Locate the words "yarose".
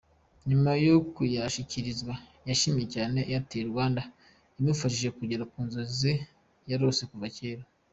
6.69-7.03